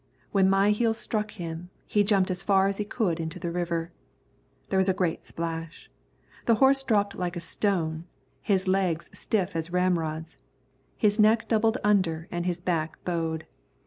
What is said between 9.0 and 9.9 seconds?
stiff as